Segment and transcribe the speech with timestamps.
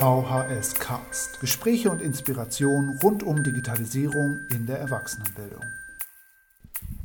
[0.00, 1.40] VHS Cast.
[1.40, 5.60] Gespräche und Inspiration rund um Digitalisierung in der Erwachsenenbildung.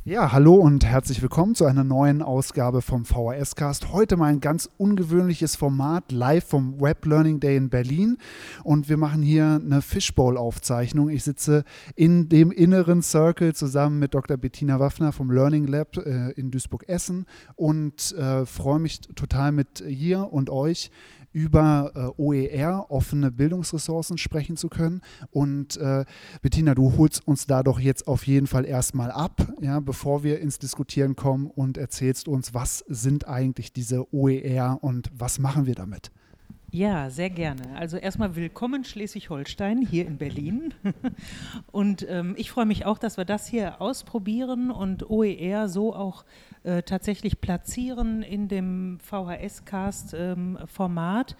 [0.06, 3.92] Ja, hallo und herzlich willkommen zu einer neuen Ausgabe vom VHS Cast.
[3.92, 8.16] Heute mal ein ganz ungewöhnliches Format live vom Web Learning Day in Berlin
[8.64, 11.10] und wir machen hier eine Fishbowl Aufzeichnung.
[11.10, 11.64] Ich sitze
[11.96, 14.38] in dem inneren Circle zusammen mit Dr.
[14.38, 17.26] Bettina Waffner vom Learning Lab äh, in Duisburg Essen
[17.56, 20.90] und äh, freue mich total mit ihr und euch
[21.36, 25.02] über äh, OER, offene Bildungsressourcen, sprechen zu können.
[25.30, 26.06] Und äh,
[26.40, 30.40] Bettina, du holst uns da doch jetzt auf jeden Fall erstmal ab, ja, bevor wir
[30.40, 35.74] ins Diskutieren kommen und erzählst uns, was sind eigentlich diese OER und was machen wir
[35.74, 36.10] damit?
[36.76, 37.62] Ja, sehr gerne.
[37.74, 40.74] Also erstmal willkommen Schleswig-Holstein hier in Berlin.
[41.72, 46.26] Und ähm, ich freue mich auch, dass wir das hier ausprobieren und OER so auch
[46.64, 51.30] äh, tatsächlich platzieren in dem VHS-Cast-Format.
[51.30, 51.36] Ähm,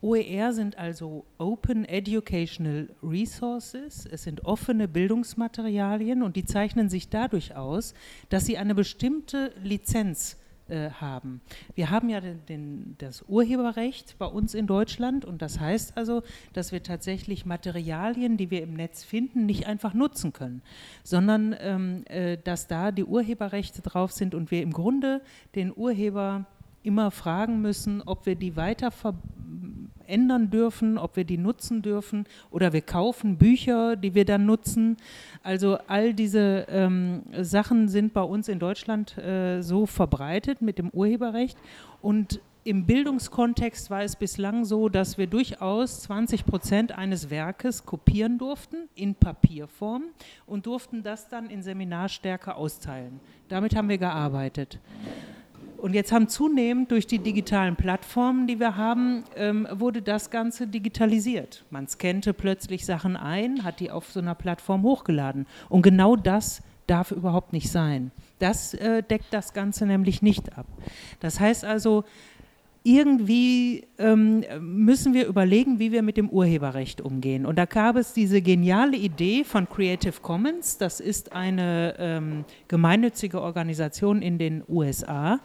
[0.00, 4.06] OER sind also Open Educational Resources.
[4.06, 7.92] Es sind offene Bildungsmaterialien und die zeichnen sich dadurch aus,
[8.30, 10.38] dass sie eine bestimmte Lizenz
[10.70, 11.40] äh, haben.
[11.74, 16.22] Wir haben ja den, den, das Urheberrecht bei uns in Deutschland und das heißt also,
[16.52, 20.62] dass wir tatsächlich Materialien, die wir im Netz finden, nicht einfach nutzen können,
[21.02, 25.20] sondern ähm, äh, dass da die Urheberrechte drauf sind und wir im Grunde
[25.54, 26.46] den Urheber
[26.82, 28.90] immer fragen müssen, ob wir die weiter
[30.10, 34.96] ändern dürfen, ob wir die nutzen dürfen oder wir kaufen Bücher, die wir dann nutzen.
[35.42, 40.90] Also all diese ähm, Sachen sind bei uns in Deutschland äh, so verbreitet mit dem
[40.90, 41.56] Urheberrecht
[42.02, 48.36] und im Bildungskontext war es bislang so, dass wir durchaus 20 Prozent eines Werkes kopieren
[48.36, 50.04] durften in Papierform
[50.44, 53.18] und durften das dann in Seminarstärke austeilen.
[53.48, 54.78] Damit haben wir gearbeitet.
[55.80, 60.66] Und jetzt haben zunehmend durch die digitalen Plattformen, die wir haben, ähm, wurde das Ganze
[60.66, 61.64] digitalisiert.
[61.70, 65.46] Man scannte plötzlich Sachen ein, hat die auf so einer Plattform hochgeladen.
[65.68, 68.10] Und genau das darf überhaupt nicht sein.
[68.40, 70.66] Das äh, deckt das Ganze nämlich nicht ab.
[71.20, 72.04] Das heißt also,
[72.82, 77.44] irgendwie ähm, müssen wir überlegen, wie wir mit dem Urheberrecht umgehen.
[77.44, 80.78] Und da gab es diese geniale Idee von Creative Commons.
[80.78, 85.40] Das ist eine ähm, gemeinnützige Organisation in den USA,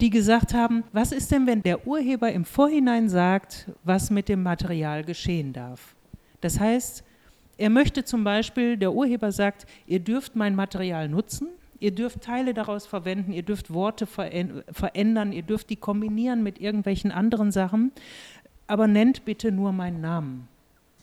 [0.00, 4.42] die gesagt haben, was ist denn, wenn der Urheber im Vorhinein sagt, was mit dem
[4.42, 5.94] Material geschehen darf?
[6.40, 7.04] Das heißt,
[7.56, 11.48] er möchte zum Beispiel, der Urheber sagt, ihr dürft mein Material nutzen,
[11.80, 17.10] Ihr dürft Teile daraus verwenden, ihr dürft Worte verändern, ihr dürft die kombinieren mit irgendwelchen
[17.10, 17.92] anderen Sachen,
[18.66, 20.48] aber nennt bitte nur meinen Namen.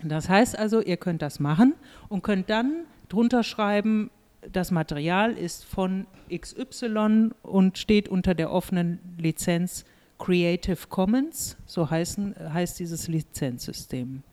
[0.04, 1.74] Das heißt also, ihr könnt das machen
[2.10, 4.12] und könnt dann drunter schreiben,
[4.52, 9.84] das Material ist von XY und steht unter der offenen Lizenz
[10.20, 14.24] Creative Commons, so heißen, heißt dieses Lizenzsystem.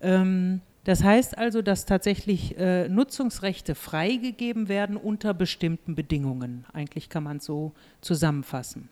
[0.00, 6.64] Ähm, das heißt also, dass tatsächlich äh, Nutzungsrechte freigegeben werden unter bestimmten Bedingungen.
[6.72, 8.88] Eigentlich kann man es so zusammenfassen.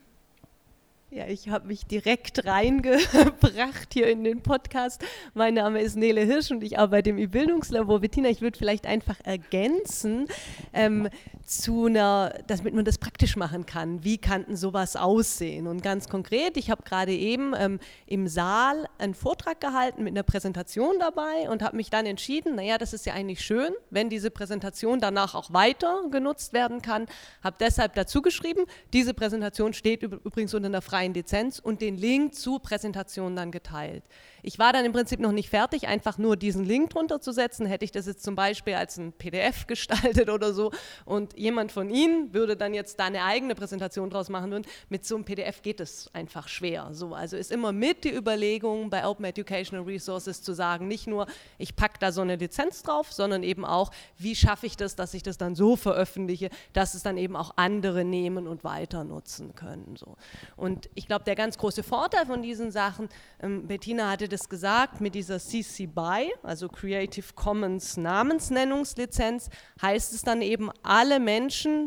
[1.13, 5.03] Ja, ich habe mich direkt reingebracht hier in den Podcast.
[5.33, 7.99] Mein Name ist Nele Hirsch und ich arbeite im E-Bildungslabor.
[7.99, 10.27] Bettina, ich würde vielleicht einfach ergänzen,
[10.71, 11.09] ähm,
[11.51, 14.03] zu einer, damit man das praktisch machen kann.
[14.03, 15.67] Wie kann denn sowas aussehen?
[15.67, 20.23] Und ganz konkret, ich habe gerade eben ähm, im Saal einen Vortrag gehalten mit einer
[20.23, 24.31] Präsentation dabei und habe mich dann entschieden, naja, das ist ja eigentlich schön, wenn diese
[24.31, 27.05] Präsentation danach auch weiter genutzt werden kann.
[27.43, 32.33] Habe deshalb dazu geschrieben, diese Präsentation steht übrigens unter einer freien Lizenz und den Link
[32.33, 34.03] zur Präsentation dann geteilt.
[34.41, 37.65] Ich war dann im Prinzip noch nicht fertig, einfach nur diesen Link drunter zu setzen.
[37.65, 40.71] Hätte ich das jetzt zum Beispiel als ein PDF gestaltet oder so
[41.05, 45.05] und jemand von Ihnen würde dann jetzt da eine eigene Präsentation draus machen würden, mit
[45.05, 46.89] so einem PDF geht es einfach schwer.
[46.91, 51.25] So, also ist immer mit die Überlegung bei Open Educational Resources zu sagen, nicht nur,
[51.57, 55.15] ich packe da so eine Lizenz drauf, sondern eben auch, wie schaffe ich das, dass
[55.15, 59.55] ich das dann so veröffentliche, dass es dann eben auch andere nehmen und weiter nutzen
[59.55, 59.95] können.
[59.97, 60.15] So.
[60.55, 63.09] Und ich glaube, der ganz große Vorteil von diesen Sachen,
[63.41, 69.49] ähm, Bettina hatte das gesagt, mit dieser CC BY, also Creative Commons Namensnennungslizenz,
[69.81, 71.30] heißt es dann eben, alle Menschen,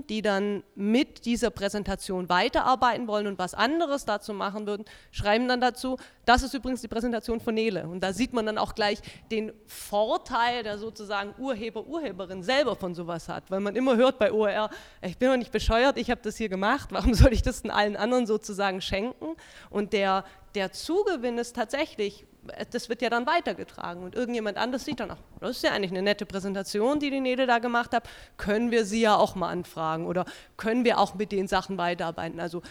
[0.06, 5.61] die dann mit dieser Präsentation weiterarbeiten wollen und was anderes dazu machen würden, schreiben dann
[5.61, 7.87] dazu, das ist übrigens die Präsentation von Nele.
[7.87, 8.99] Und da sieht man dann auch gleich
[9.31, 13.50] den Vorteil, der sozusagen Urheber, Urheberin selber von sowas hat.
[13.50, 14.70] Weil man immer hört bei OER,
[15.02, 17.70] ich bin doch nicht bescheuert, ich habe das hier gemacht, warum soll ich das denn
[17.70, 19.37] allen anderen sozusagen schenken?
[19.70, 20.25] Und der,
[20.55, 22.26] der Zugewinn ist tatsächlich,
[22.70, 25.91] das wird ja dann weitergetragen und irgendjemand anders sieht dann, ach, das ist ja eigentlich
[25.91, 29.49] eine nette Präsentation, die die Nele da gemacht hat, können wir sie ja auch mal
[29.50, 30.25] anfragen oder
[30.56, 32.41] können wir auch mit den Sachen weiterarbeiten.
[32.41, 32.62] Also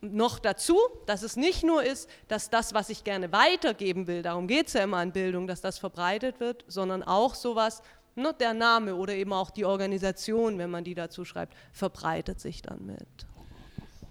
[0.00, 4.46] noch dazu, dass es nicht nur ist, dass das, was ich gerne weitergeben will, darum
[4.46, 7.82] geht es ja immer an Bildung, dass das verbreitet wird, sondern auch sowas,
[8.14, 12.62] ne, der Name oder eben auch die Organisation, wenn man die dazu schreibt, verbreitet sich
[12.62, 13.26] dann mit.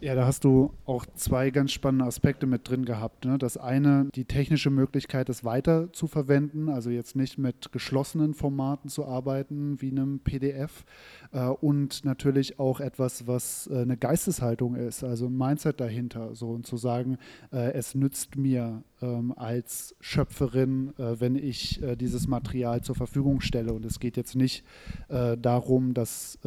[0.02, 3.24] Ja, da hast du auch zwei ganz spannende Aspekte mit drin gehabt.
[3.24, 3.38] Ne?
[3.38, 8.90] Das eine, die technische Möglichkeit, es weiter zu verwenden, also jetzt nicht mit geschlossenen Formaten
[8.90, 10.84] zu arbeiten, wie einem PDF.
[11.32, 16.36] Äh, und natürlich auch etwas, was äh, eine Geisteshaltung ist, also ein Mindset dahinter.
[16.36, 17.18] So und zu sagen,
[17.54, 23.42] äh, es nützt mir ähm, als Schöpferin, äh, wenn ich äh, dieses Material zur Verfügung
[23.42, 23.74] stelle.
[23.74, 24.64] Und es geht jetzt nicht
[25.10, 26.40] äh, darum, dass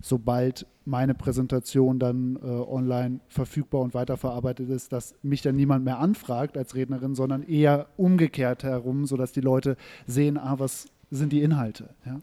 [0.00, 5.98] sobald meine Präsentation dann äh, online verfügbar und weiterverarbeitet ist, dass mich dann niemand mehr
[5.98, 9.76] anfragt als Rednerin, sondern eher umgekehrt herum, sodass die Leute
[10.06, 11.90] sehen, ah, was sind die Inhalte.
[12.04, 12.20] Ja?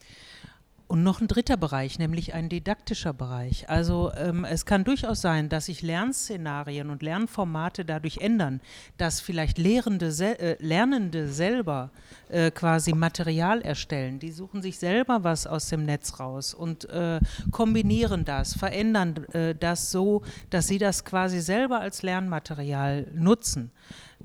[0.88, 3.68] Und noch ein dritter Bereich, nämlich ein didaktischer Bereich.
[3.70, 8.62] Also ähm, es kann durchaus sein, dass sich Lernszenarien und Lernformate dadurch ändern,
[8.98, 11.92] dass vielleicht Lehrende, sel äh, Lernende selber
[12.30, 14.20] äh, quasi Material erstellen.
[14.20, 17.20] Die suchen sich selber was aus dem Netz raus und äh,
[17.52, 23.72] kombinieren das, verändern äh, das so, dass sie das quasi selber als Lernmaterial nutzen.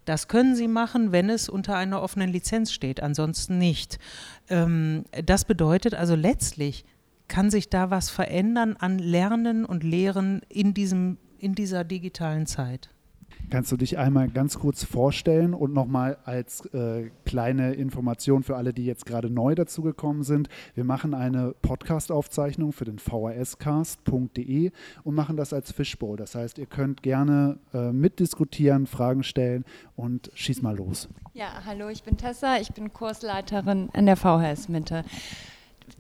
[0.05, 3.99] Das können Sie machen, wenn es unter einer offenen Lizenz steht, ansonsten nicht.
[4.49, 6.85] Ähm, das bedeutet also letztlich
[7.29, 12.91] kann sich da was verändern an Lernen und Lehren in, diesem, in dieser digitalen Zeit.
[13.53, 18.73] Kannst du dich einmal ganz kurz vorstellen und nochmal als äh, kleine Information für alle,
[18.73, 20.49] die jetzt gerade neu dazugekommen sind.
[20.75, 24.71] Wir machen eine Podcast-Aufzeichnung für den vhscast.de
[25.05, 26.17] und machen das als Fishbowl.
[26.17, 29.67] Das heißt, ihr könnt gerne äh, mitdiskutieren, Fragen stellen
[29.97, 31.11] und schieß mal los.
[31.35, 35.05] Ja, hallo, ich bin Tessa, ich bin Kursleiterin an der VHS Mitte.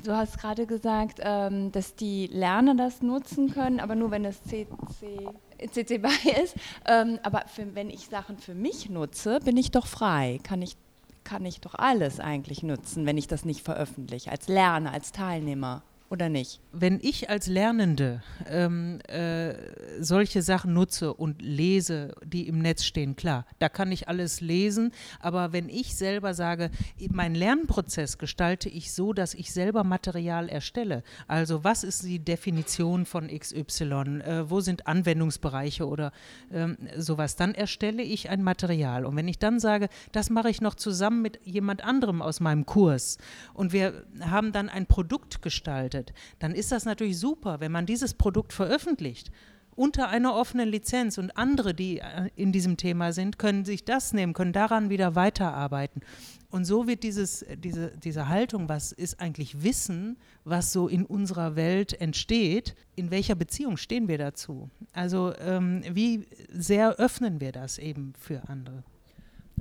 [0.07, 4.43] Du hast gerade gesagt, ähm, dass die Lerner das nutzen können, aber nur wenn das
[4.43, 5.29] CC
[5.71, 6.09] CC BY
[6.43, 6.57] ist.
[6.87, 10.41] Ähm, aber für, wenn ich Sachen für mich nutze, bin ich doch frei.
[10.43, 10.77] Kann ich,
[11.25, 15.83] kann ich doch alles eigentlich nutzen, wenn ich das nicht veröffentliche, als Lerner, als Teilnehmer
[16.13, 16.61] oder nicht?
[16.73, 19.55] Wenn ich als Lernende ähm, äh,
[19.99, 24.93] solche Sachen nutze und lese, die im Netz stehen, klar, da kann ich alles lesen,
[25.21, 26.71] aber wenn ich selber sage,
[27.11, 33.07] mein Lernprozess gestalte ich so, dass ich selber Material erstelle, also was ist die Definition
[33.07, 36.13] von XY, äh, wo sind Anwendungsbereiche oder
[36.53, 39.07] ähm, sowas, dann erstelle ich ein Material.
[39.07, 42.67] Und wenn ich dann sage, das mache ich noch zusammen mit jemand anderem aus meinem
[42.67, 43.17] Kurs
[43.55, 47.87] und wir haben dann ein Produkt gestaltet, verwendet, dann ist das natürlich super, wenn man
[47.87, 49.31] dieses Produkt veröffentlicht
[49.75, 54.13] unter einer offenen Lizenz und andere, die äh, in diesem Thema sind, können sich das
[54.13, 56.03] nehmen, können daran wieder weiterarbeiten.
[56.51, 61.57] Und so wird dieses, diese, diese Haltung, was ist eigentlich Wissen, was so in unserer
[61.57, 64.69] Welt entsteht, in welcher Beziehung stehen wir dazu?
[64.93, 68.85] Also ähm, wie sehr öffnen wir das eben für andere?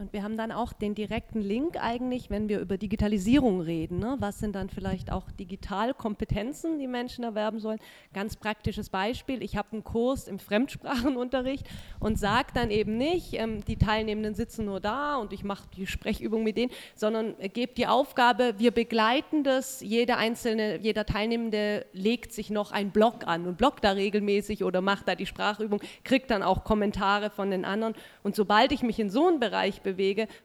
[0.01, 3.99] Und wir haben dann auch den direkten Link eigentlich, wenn wir über Digitalisierung reden.
[3.99, 4.15] Ne?
[4.17, 7.77] Was sind dann vielleicht auch Digitalkompetenzen, die Menschen erwerben sollen?
[8.11, 9.43] Ganz praktisches Beispiel.
[9.43, 11.67] Ich habe einen Kurs im Fremdsprachenunterricht
[11.99, 15.85] und sage dann eben nicht, ähm, die Teilnehmenden sitzen nur da und ich mache die
[15.85, 19.81] Sprechübung mit denen, sondern gebe die Aufgabe, wir begleiten das.
[19.81, 24.81] Jeder einzelne, jeder Teilnehmende legt sich noch einen Blog an und bloggt da regelmäßig oder
[24.81, 27.93] macht da die Sprachübung, kriegt dann auch Kommentare von den anderen.
[28.23, 29.90] Und sobald ich mich in so einen Bereich bewege,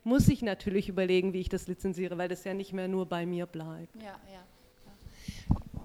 [0.05, 3.27] muss ich natürlich überlegen, wie ich das lizenziere, weil das ja nicht mehr nur bei
[3.27, 3.95] mir bleibt.
[3.97, 4.41] Ja, ja.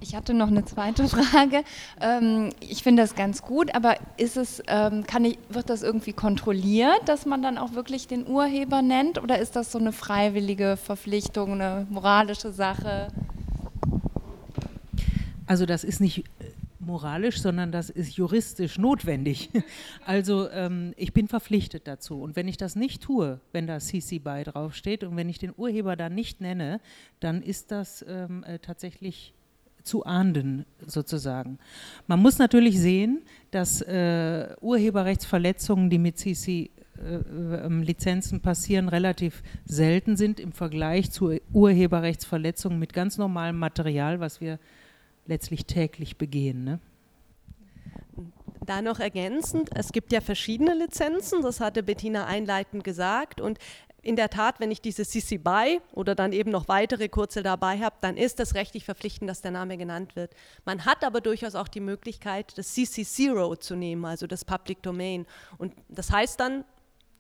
[0.04, 1.64] Ich hatte noch eine zweite Frage.
[2.02, 6.14] Ähm, ich finde das ganz gut, aber ist es, ähm, kann ich, wird das irgendwie
[6.14, 10.76] kontrolliert, dass man dann auch wirklich den Urheber nennt, oder ist das so eine freiwillige
[10.76, 13.10] Verpflichtung, eine moralische Sache?
[15.46, 16.24] Also das ist nicht
[16.92, 19.50] moralisch, sondern das ist juristisch notwendig.
[20.06, 22.22] Also ähm, ich bin verpflichtet dazu.
[22.22, 25.54] Und wenn ich das nicht tue, wenn da CC BY draufsteht und wenn ich den
[25.56, 26.82] Urheber da nicht nenne,
[27.20, 29.34] dann ist das ähm, äh, tatsächlich
[29.84, 31.60] zu ahnden sozusagen.
[32.08, 33.22] Man muss natürlich sehen,
[33.52, 41.12] dass äh, Urheberrechtsverletzungen, die mit CC äh, ähm, Lizenzen passieren, relativ selten sind im Vergleich
[41.12, 44.60] zu Urheberrechtsverletzungen mit ganz normalem Material, was wir
[45.26, 46.64] letztlich täglich begehen.
[46.64, 46.80] Ne?
[48.66, 53.58] Da noch ergänzend, es gibt ja verschiedene Lizenzen, das hatte Bettina einleitend gesagt und
[54.04, 57.80] in der Tat, wenn ich diese CC BY oder dann eben noch weitere kurze dabei
[57.80, 60.34] habe, dann ist das rechtlich verpflichtend, dass der Name genannt wird.
[60.66, 64.82] Man hat aber durchaus auch die Möglichkeit, das CC Zero zu nehmen, also das Public
[64.82, 65.28] Domain.
[65.60, 66.66] Und das heißt dann,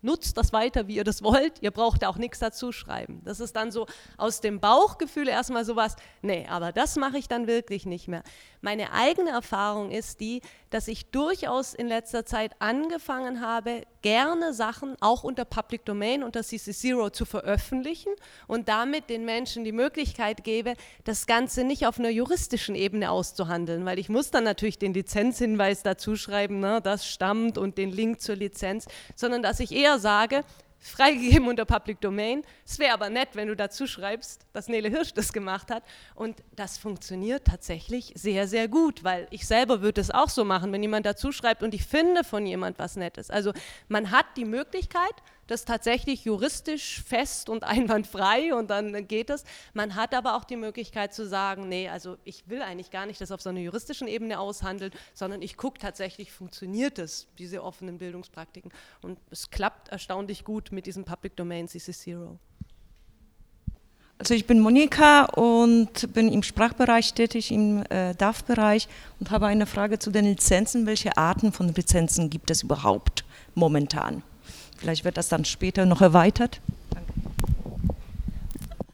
[0.01, 1.61] nutzt das weiter, wie ihr das wollt.
[1.61, 3.21] Ihr braucht auch nichts dazu schreiben.
[3.23, 3.85] Das ist dann so
[4.17, 8.23] aus dem Bauchgefühl erstmal sowas, nee, aber das mache ich dann wirklich nicht mehr.
[8.61, 10.41] Meine eigene Erfahrung ist die,
[10.71, 16.41] dass ich durchaus in letzter Zeit angefangen habe, gerne Sachen auch unter Public Domain, unter
[16.41, 18.13] CC Zero zu veröffentlichen
[18.47, 20.73] und damit den Menschen die Möglichkeit gebe,
[21.03, 25.83] das Ganze nicht auf einer juristischen Ebene auszuhandeln, weil ich muss dann natürlich den Lizenzhinweis
[25.83, 30.43] dazu schreiben, ne, das stammt und den Link zur Lizenz, sondern dass ich eher sage,
[30.81, 32.41] freigegeben unter Public Domain.
[32.65, 35.83] Es wäre aber nett, wenn du dazu schreibst, dass Nele Hirsch das gemacht hat.
[36.15, 40.71] Und das funktioniert tatsächlich sehr, sehr gut, weil ich selber würde es auch so machen,
[40.71, 43.29] wenn jemand dazu schreibt und ich finde von jemand was Nettes.
[43.29, 43.53] Also
[43.87, 45.13] man hat die Möglichkeit,
[45.51, 49.43] das tatsächlich juristisch fest und einwandfrei und dann geht es.
[49.73, 53.21] Man hat aber auch die Möglichkeit zu sagen, nee, also ich will eigentlich gar nicht
[53.21, 57.97] das auf so einer juristischen Ebene aushandeln, sondern ich gucke tatsächlich, funktioniert es, diese offenen
[57.97, 58.71] Bildungspraktiken.
[59.01, 62.39] Und es klappt erstaunlich gut mit diesem Public Domain CC Zero.
[64.17, 68.87] Also ich bin Monika und bin im Sprachbereich tätig, im äh, DAF-Bereich
[69.19, 70.85] und habe eine Frage zu den Lizenzen.
[70.85, 74.21] Welche Arten von Lizenzen gibt es überhaupt momentan?
[74.81, 76.59] Vielleicht wird das dann später noch erweitert.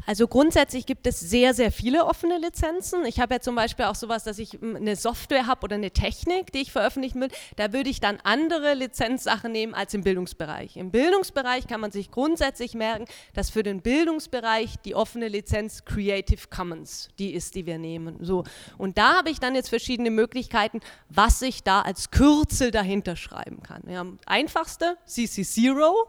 [0.08, 3.06] Also grundsätzlich gibt es sehr, sehr viele offene Lizenzen.
[3.06, 6.54] Ich habe ja zum Beispiel auch sowas, dass ich eine Software habe oder eine Technik,
[6.54, 7.28] die ich veröffentlichen will.
[7.58, 10.78] Da würde ich dann andere Lizenzsachen nehmen als im Bildungsbereich.
[10.78, 16.48] Im Bildungsbereich kann man sich grundsätzlich merken, dass für den Bildungsbereich die offene Lizenz Creative
[16.50, 18.16] Commons die ist, die wir nehmen.
[18.22, 18.46] So.
[18.78, 23.62] Und da habe ich dann jetzt verschiedene Möglichkeiten, was ich da als Kürzel dahinter schreiben
[23.62, 23.84] kann.
[23.90, 26.08] Ja, einfachste CC Zero,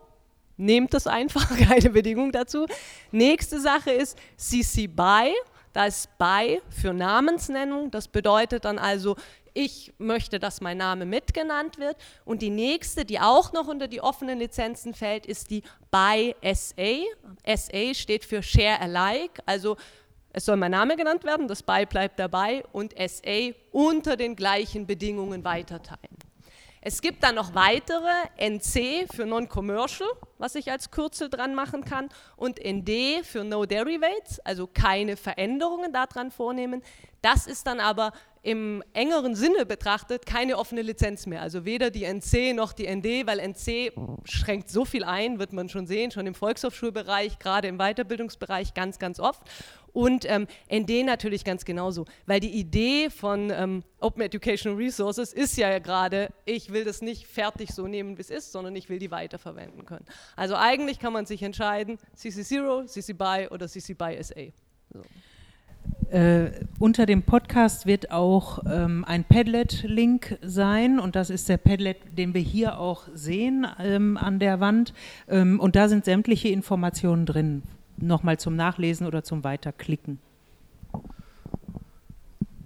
[0.59, 2.67] Nehmt das einfach, keine Bedingung dazu.
[3.11, 5.33] Nächste Sache ist CC BY.
[5.73, 7.91] Da ist BY für Namensnennung.
[7.91, 9.17] Das bedeutet dann also,
[9.55, 11.97] ich möchte, dass mein Name mitgenannt wird.
[12.25, 17.57] Und die nächste, die auch noch unter die offenen Lizenzen fällt, ist die BY SA.
[17.57, 19.77] SA steht für Share Alike, also
[20.33, 24.87] es soll mein Name genannt werden, das BY bleibt dabei und SA unter den gleichen
[24.87, 26.28] Bedingungen weiterteilen.
[26.89, 32.09] Es gibt dann noch weitere, NC für Non-Commercial, was ich als Kürzel dran machen kann,
[32.35, 36.83] und ND für No Derivates, also keine Veränderungen daran vornehmen.
[37.21, 41.43] Das ist dann aber im engeren Sinne betrachtet keine offene Lizenz mehr.
[41.43, 43.93] Also weder die NC noch die ND, weil NC
[44.25, 48.99] schränkt so viel ein, wird man schon sehen, schon im Volkshochschulbereich, gerade im Weiterbildungsbereich ganz,
[48.99, 49.43] ganz oft.
[49.99, 55.57] Und ähm, ND natürlich ganz genauso, weil die Idee von ähm, Open Educational Resources ist
[55.57, 59.01] ja gerade, ich will das nicht fertig so nehmen, wie es ist, sondern ich will
[59.01, 60.05] die weiterverwenden können.
[60.37, 64.35] Also eigentlich kann man sich entscheiden, CC0, CC BY oder CC BY SA.
[64.95, 65.03] So.
[66.17, 71.97] Äh, unter dem Podcast wird auch ähm, ein Padlet-Link sein und das ist der Padlet,
[72.17, 74.95] den wir hier auch sehen ähm, an der Wand
[75.27, 77.65] ähm, und da sind sämtliche Informationen drin,
[78.03, 80.19] nochmal zum Nachlesen oder zum Weiterklicken.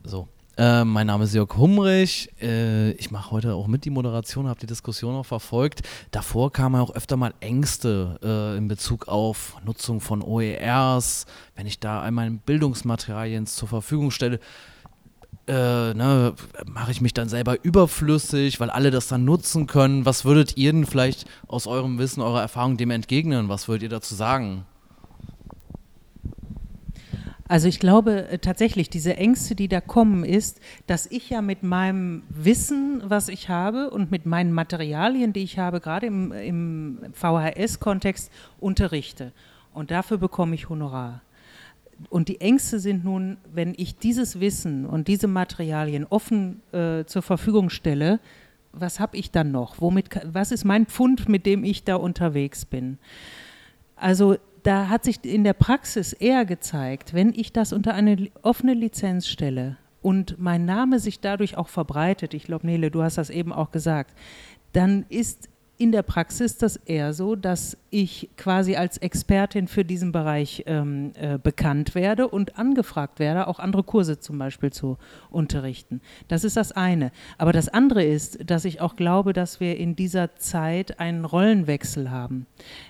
[0.05, 2.29] So, äh, mein Name ist Jörg Humrich.
[2.41, 5.83] Äh, ich mache heute auch mit die Moderation, habe die Diskussion auch verfolgt.
[6.11, 11.81] Davor kamen auch öfter mal Ängste äh, in Bezug auf Nutzung von OERs, wenn ich
[11.81, 14.41] da meine Bildungsmaterialien zur Verfügung stelle.
[15.49, 16.35] Äh, ne,
[16.67, 20.05] mache ich mich dann selber überflüssig, weil alle das dann nutzen können.
[20.05, 23.49] Was würdet ihr denn vielleicht aus eurem Wissen, eurer Erfahrung dem entgegnen?
[23.49, 24.67] Was würdet ihr dazu sagen?
[27.53, 31.63] Also ich glaube äh, tatsächlich, diese Ängste, die da kommen, ist, dass ich ja mit
[31.63, 37.01] meinem Wissen, was ich habe und mit meinen Materialien, die ich habe, gerade im, im
[37.13, 39.33] VHS-Kontext unterrichte.
[39.75, 41.21] Und dafür bekomme ich Honorar.
[42.09, 47.21] Und die Ängste sind nun, wenn ich dieses Wissen und diese Materialien offen äh, zur
[47.21, 48.19] Verfügung stelle,
[48.73, 49.79] was habe ich dann noch?
[49.79, 52.97] Womit, was ist mein Pfund, mit dem ich da unterwegs bin?
[53.95, 58.75] Also da hat sich in der Praxis eher gezeigt, wenn ich das unter eine offene
[58.75, 63.31] Lizenz stelle und mein Name sich dadurch auch verbreitet, ich glaube, Nele, du hast das
[63.31, 64.15] eben auch gesagt,
[64.73, 65.49] dann ist
[65.83, 71.11] in der Praxis das eher so, dass ich quasi als Expertin für diesen Bereich ähm,
[71.17, 74.97] äh, bekannt werde und angefragt werde, auch andere Kurse zum Beispiel zu
[75.29, 76.01] unterrichten.
[76.29, 77.11] Das ist das eine.
[77.37, 82.13] Aber das andere ist, dass ich auch glaube, dass wir in dieser Zeit einen Rollenwechsel
[82.13, 82.47] haben.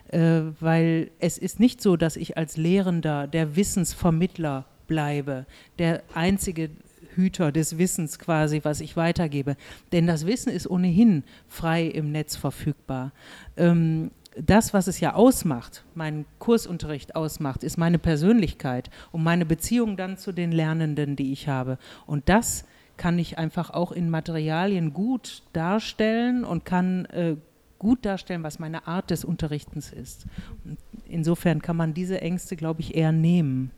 [0.08, 5.46] Äh, weil es ist nicht so, dass ich als Lehrender der Wissensvermittler bleibe,
[5.78, 6.68] der einzige
[7.14, 9.56] Hüter des Wissens quasi, was ich weitergebe.
[9.92, 13.12] Denn das Wissen ist ohnehin frei im Netz verfügbar.
[13.56, 19.96] Ähm, das, was es ja ausmacht, meinen Kursunterricht ausmacht, ist meine Persönlichkeit und meine Beziehung
[19.96, 21.78] dann zu den Lernenden, die ich habe.
[22.06, 22.64] Und das
[22.96, 27.36] kann ich einfach auch in Materialien gut darstellen und kann äh,
[27.78, 30.26] gut darstellen, was meine Art des Unterrichtens ist.
[31.08, 33.72] Insofern kann man diese Ängste, glaube ich, eher nehmen.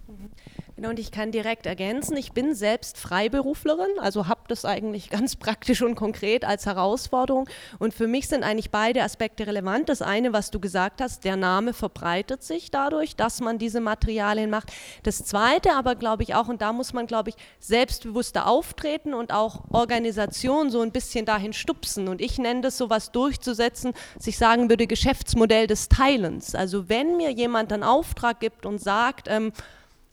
[0.76, 5.36] Genau, und ich kann direkt ergänzen, ich bin selbst Freiberuflerin, also habe das eigentlich ganz
[5.36, 7.48] praktisch und konkret als Herausforderung.
[7.78, 9.88] Und für mich sind eigentlich beide Aspekte relevant.
[9.88, 14.50] Das eine, was du gesagt hast, der Name verbreitet sich dadurch, dass man diese Materialien
[14.50, 14.72] macht.
[15.04, 19.32] Das zweite aber, glaube ich, auch, und da muss man, glaube ich, selbstbewusster auftreten und
[19.32, 22.08] auch Organisationen so ein bisschen dahin stupsen.
[22.08, 26.56] Und ich nenne das sowas durchzusetzen, dass ich sagen würde, Geschäftsmodell des Teilens.
[26.56, 29.52] Also wenn mir jemand einen Auftrag gibt und sagt, ähm,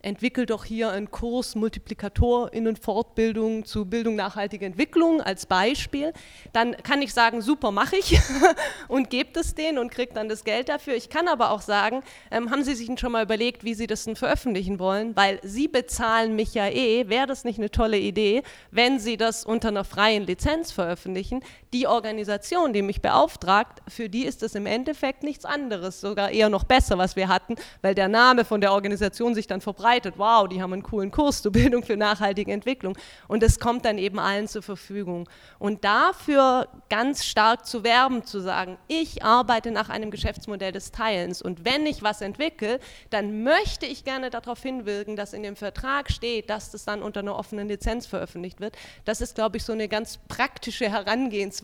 [0.02, 6.14] entwickelt doch hier einen Kurs Multiplikatorinnen Fortbildung zu Bildung nachhaltiger Entwicklung als Beispiel,
[6.54, 8.20] dann kann ich sagen, super, mache ich
[8.88, 10.96] und gebe es denen und kriege dann das Geld dafür.
[10.96, 14.06] Ich kann aber auch sagen, ähm, haben Sie sich schon mal überlegt, wie Sie das
[14.06, 18.44] denn veröffentlichen wollen, weil Sie bezahlen mich ja eh, wäre das nicht eine tolle Idee,
[18.72, 21.42] wenn Sie das unter einer freien Lizenz veröffentlichen.
[21.74, 26.50] Die Organisation, die mich beauftragt, für die ist das im Endeffekt nichts anderes, sogar eher
[26.50, 30.50] noch besser, was wir hatten, weil der Name von der Organisation sich dann verbreitet wow,
[30.50, 32.98] die haben einen coolen Kurs zur Bildung für nachhaltige Entwicklung.
[33.30, 35.30] Und es kommt dann eben allen zur Verfügung.
[35.60, 41.42] Und dafür ganz stark zu werben, zu sagen, ich arbeite nach einem Geschäftsmodell des Teilens.
[41.42, 46.12] Und wenn ich was entwickle, dann möchte ich gerne darauf hinwirken, dass in dem Vertrag
[46.12, 48.76] steht, dass das dann unter einer offenen Lizenz veröffentlicht wird.
[49.06, 51.61] Das ist, glaube ich, so eine ganz praktische Herangehensweise,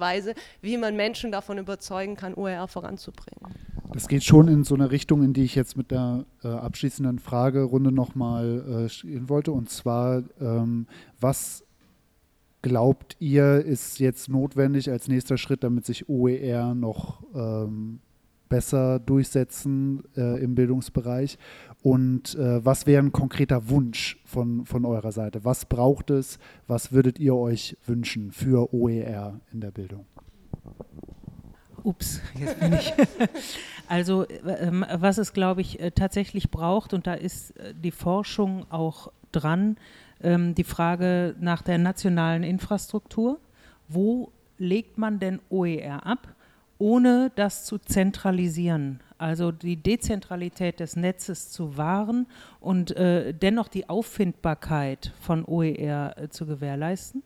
[0.62, 3.54] wie man Menschen davon überzeugen kann, OER voranzubringen.
[3.94, 7.20] Das geht schon in so eine Richtung, in die ich jetzt mit der äh, abschließenden
[7.20, 9.52] Fragerunde nochmal äh, gehen wollte.
[9.52, 10.88] Und zwar, ähm,
[11.20, 11.64] was
[12.62, 18.00] glaubt ihr, ist jetzt notwendig als nächster Schritt, damit sich OER noch ähm,
[18.50, 21.38] besser durchsetzen äh, im Bildungsbereich?
[21.88, 25.46] Und äh, was wäre ein konkreter Wunsch von, von eurer Seite?
[25.46, 26.38] Was braucht es?
[26.68, 30.06] Was würdet ihr euch wünschen für OER in der Bildung?
[31.84, 32.92] Ups, jetzt bin ich.
[33.88, 34.26] also,
[34.60, 39.14] ähm, was es, glaube ich, äh, tatsächlich braucht, und da ist äh, die Forschung auch
[39.32, 39.78] dran,
[40.22, 43.40] ähm, die Frage nach der nationalen Infrastruktur.
[43.88, 46.36] Wo legt man denn OER ab,
[46.80, 49.00] ohne das zu zentralisieren?
[49.18, 52.28] Also die Dezentralität des Netzes zu wahren
[52.60, 57.24] und äh, dennoch die Auffindbarkeit von OER äh, zu gewährleisten.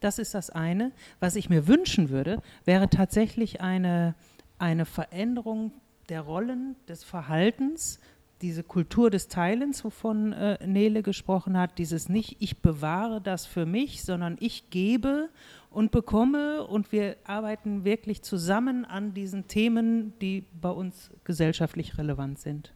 [0.00, 0.92] Das ist das eine.
[1.20, 4.14] Was ich mir wünschen würde, wäre tatsächlich eine,
[4.58, 5.72] eine Veränderung
[6.08, 8.00] der Rollen, des Verhaltens,
[8.40, 13.66] diese Kultur des Teilens, wovon äh, Nele gesprochen hat, dieses nicht, ich bewahre das für
[13.66, 15.28] mich, sondern ich gebe
[15.70, 22.38] und bekomme und wir arbeiten wirklich zusammen an diesen Themen, die bei uns gesellschaftlich relevant
[22.38, 22.72] sind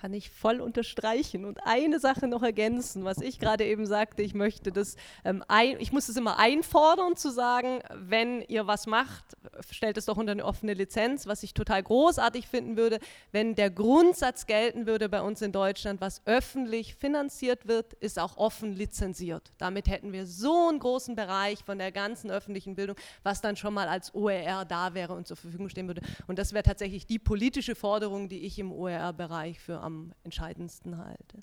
[0.00, 4.34] kann ich voll unterstreichen und eine Sache noch ergänzen, was ich gerade eben sagte, ich
[4.34, 9.24] möchte das, ähm, ein, ich muss es immer einfordern zu sagen, wenn ihr was macht,
[9.70, 12.98] stellt es doch unter eine offene Lizenz, was ich total großartig finden würde,
[13.32, 18.36] wenn der Grundsatz gelten würde bei uns in Deutschland, was öffentlich finanziert wird, ist auch
[18.36, 19.52] offen lizenziert.
[19.58, 23.72] Damit hätten wir so einen großen Bereich von der ganzen öffentlichen Bildung, was dann schon
[23.72, 26.02] mal als OER da wäre und zur Verfügung stehen würde.
[26.26, 31.38] Und das wäre tatsächlich die politische Forderung, die ich im OER-Bereich für am entscheidendsten halte.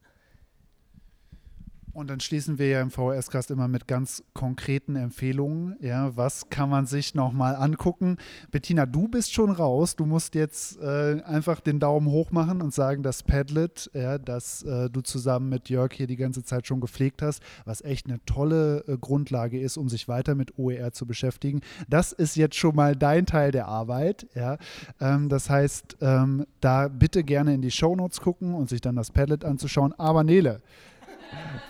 [1.93, 5.75] Und dann schließen wir ja im VHS-Cast immer mit ganz konkreten Empfehlungen.
[5.79, 8.17] Ja, was kann man sich nochmal angucken?
[8.49, 9.95] Bettina, du bist schon raus.
[9.95, 14.63] Du musst jetzt äh, einfach den Daumen hoch machen und sagen, das Padlet, ja, das
[14.63, 18.19] äh, du zusammen mit Jörg hier die ganze Zeit schon gepflegt hast, was echt eine
[18.25, 21.61] tolle äh, Grundlage ist, um sich weiter mit OER zu beschäftigen.
[21.87, 24.25] Das ist jetzt schon mal dein Teil der Arbeit.
[24.33, 24.57] Ja.
[24.99, 29.11] Ähm, das heißt, ähm, da bitte gerne in die Shownotes gucken und sich dann das
[29.11, 29.93] Padlet anzuschauen.
[29.99, 30.61] Aber Nele,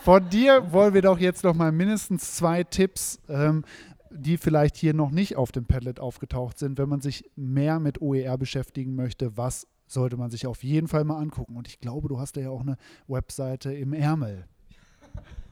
[0.04, 3.64] von dir wollen wir doch jetzt noch mal mindestens zwei Tipps, ähm,
[4.10, 8.02] die vielleicht hier noch nicht auf dem Padlet aufgetaucht sind, wenn man sich mehr mit
[8.02, 9.38] OER beschäftigen möchte.
[9.38, 11.56] Was sollte man sich auf jeden Fall mal angucken?
[11.56, 14.46] Und ich glaube, du hast ja auch eine Webseite im Ärmel.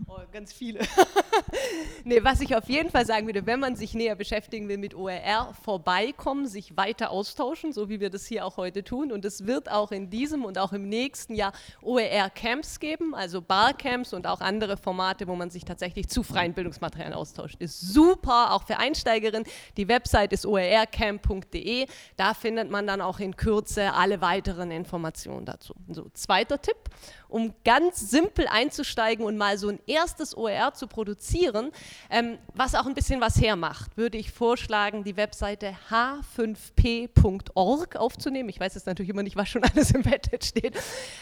[0.08, 0.80] Oh, ganz viele.
[2.04, 4.96] nee, was ich auf jeden Fall sagen würde, wenn man sich näher beschäftigen will mit
[4.96, 9.12] OER, vorbeikommen, sich weiter austauschen, so wie wir das hier auch heute tun.
[9.12, 14.14] Und es wird auch in diesem und auch im nächsten Jahr OER-Camps geben, also Barcamps
[14.14, 17.56] und auch andere Formate, wo man sich tatsächlich zu freien Bildungsmaterialien austauscht.
[17.60, 19.48] Ist super, auch für Einsteigerinnen.
[19.78, 21.86] Die Website ist oercamp.de.
[22.18, 25.76] Da findet man dann auch in Kürze alle weiteren Informationen dazu.
[25.90, 26.78] So, zweiter Tipp
[27.32, 31.72] um ganz simpel einzusteigen und mal so ein erstes OER zu produzieren,
[32.10, 38.50] ähm, was auch ein bisschen was hermacht, würde ich vorschlagen, die Webseite h5p.org aufzunehmen.
[38.50, 40.78] Ich weiß jetzt natürlich immer nicht, was schon alles im Embedded steht.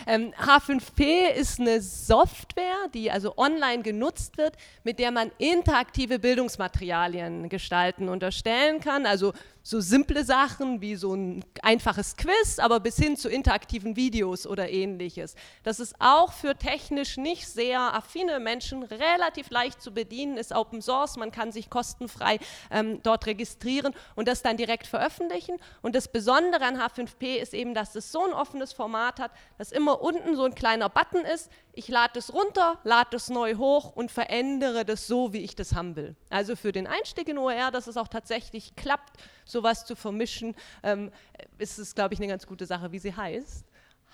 [0.08, 7.50] Ähm, H5p ist eine Software, die also online genutzt wird, mit der man interaktive Bildungsmaterialien
[7.50, 9.06] gestalten und erstellen kann.
[9.06, 14.48] Also so simple Sachen wie so ein einfaches Quiz, aber bis hin zu interaktiven Videos
[14.48, 15.36] oder ähnliches.
[15.64, 20.82] Das ist auch für technisch nicht sehr affine Menschen relativ leicht zu bedienen, ist Open
[20.82, 22.40] Source, man kann sich kostenfrei
[22.72, 25.58] ähm, dort registrieren und das dann direkt veröffentlichen.
[25.82, 29.72] Und das Besondere an H5P ist eben, dass es so ein offenes Format hat, dass
[29.72, 31.52] immer unten so ein kleiner Button ist.
[31.74, 35.76] Ich lade es runter, lade es neu hoch und verändere das so, wie ich das
[35.76, 36.16] haben will.
[36.30, 41.12] Also für den Einstieg in OER, dass es auch tatsächlich klappt, sowas zu vermischen, ähm,
[41.58, 43.66] ist es, glaube ich, eine ganz gute Sache, wie sie heißt.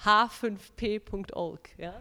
[0.04, 1.70] h5p.org.
[1.78, 1.94] Ja?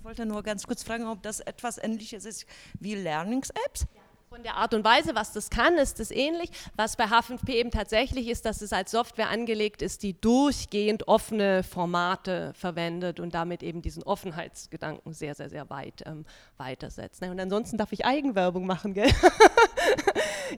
[0.00, 2.46] Ich wollte nur ganz kurz fragen, ob das etwas Ähnliches ist
[2.78, 3.82] wie Learnings-Apps.
[3.94, 3.99] Ja.
[4.32, 6.50] Von der Art und Weise, was das kann, ist es ähnlich.
[6.76, 11.64] Was bei H5P eben tatsächlich ist, dass es als Software angelegt ist, die durchgehend offene
[11.64, 16.26] Formate verwendet und damit eben diesen Offenheitsgedanken sehr, sehr, sehr weit ähm,
[16.58, 17.22] weitersetzt.
[17.22, 19.10] Und ansonsten darf ich Eigenwerbung machen, gell?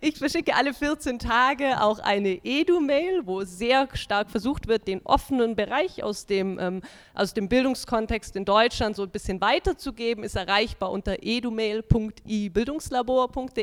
[0.01, 5.55] Ich verschicke alle 14 Tage auch eine Edu-Mail, wo sehr stark versucht wird, den offenen
[5.55, 6.81] Bereich aus dem, ähm,
[7.15, 10.25] aus dem Bildungskontext in Deutschland so ein bisschen weiterzugeben.
[10.25, 13.62] Ist erreichbar unter edumail.ibildungslabor.de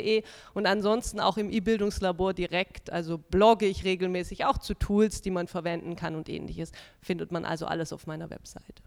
[0.54, 2.92] und ansonsten auch im E-Bildungslabor direkt.
[2.92, 6.72] Also blogge ich regelmäßig auch zu Tools, die man verwenden kann und ähnliches.
[7.02, 8.84] Findet man also alles auf meiner Webseite.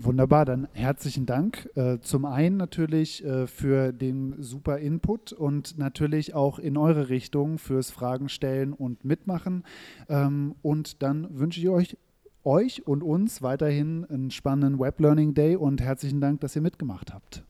[0.00, 1.68] Wunderbar, dann herzlichen Dank.
[1.74, 7.58] Äh, zum einen natürlich äh, für den super Input und natürlich auch in eure Richtung
[7.58, 9.64] fürs Fragen stellen und mitmachen.
[10.08, 11.96] Ähm, und dann wünsche ich euch,
[12.44, 17.12] euch und uns weiterhin einen spannenden Web Learning Day und herzlichen Dank, dass ihr mitgemacht
[17.12, 17.42] habt.